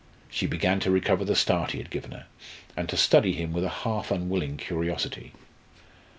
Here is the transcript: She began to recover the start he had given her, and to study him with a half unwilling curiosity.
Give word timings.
She 0.31 0.47
began 0.47 0.79
to 0.79 0.89
recover 0.89 1.23
the 1.23 1.35
start 1.35 1.73
he 1.73 1.77
had 1.77 1.91
given 1.91 2.09
her, 2.09 2.25
and 2.75 2.89
to 2.89 2.97
study 2.97 3.33
him 3.33 3.53
with 3.53 3.63
a 3.63 3.69
half 3.85 4.09
unwilling 4.09 4.57
curiosity. 4.57 5.31